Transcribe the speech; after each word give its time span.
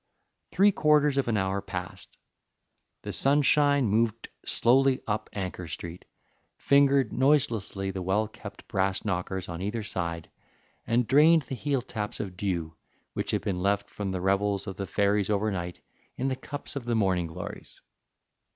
Three 0.51 0.71
quarters 0.71 1.19
of 1.19 1.27
an 1.27 1.37
hour 1.37 1.61
passed. 1.61 2.17
The 3.03 3.13
sunshine 3.13 3.85
moved 3.85 4.29
slowly 4.43 5.01
up 5.05 5.29
Anchor 5.31 5.67
Street, 5.67 6.05
fingered 6.57 7.13
noiselessly 7.13 7.91
the 7.91 8.01
well 8.01 8.27
kept 8.27 8.67
brass 8.67 9.05
knockers 9.05 9.47
on 9.47 9.61
either 9.61 9.83
side, 9.83 10.31
and 10.87 11.05
drained 11.07 11.43
the 11.43 11.55
heeltaps 11.55 12.19
of 12.19 12.35
dew 12.35 12.75
which 13.13 13.29
had 13.29 13.41
been 13.43 13.61
left 13.61 13.91
from 13.91 14.09
the 14.09 14.21
revels 14.21 14.65
of 14.65 14.75
the 14.75 14.87
fairies 14.87 15.29
overnight 15.29 15.81
in 16.17 16.29
the 16.29 16.35
cups 16.35 16.75
of 16.75 16.85
the 16.85 16.95
morning 16.95 17.27
glories. 17.27 17.79